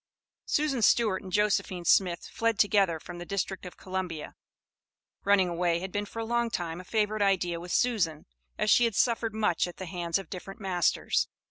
Susan 0.47 0.81
Stewart 0.81 1.21
and 1.21 1.31
Josephine 1.31 1.85
Smith 1.85 2.25
fled 2.31 2.57
together 2.57 2.99
from 2.99 3.19
the 3.19 3.23
District 3.25 3.67
of 3.67 3.77
Columbia. 3.77 4.33
Running 5.25 5.47
away 5.47 5.77
had 5.77 5.91
been 5.91 6.07
for 6.07 6.17
a 6.17 6.25
long 6.25 6.49
time 6.49 6.81
a 6.81 6.83
favorite 6.83 7.21
idea 7.21 7.59
with 7.59 7.71
Susan, 7.71 8.25
as 8.57 8.71
she 8.71 8.85
had 8.85 8.95
suffered 8.95 9.35
much 9.35 9.67
at 9.67 9.77
the 9.77 9.85
hands 9.85 10.17
of 10.17 10.27
different 10.31 10.59
masters. 10.59 11.27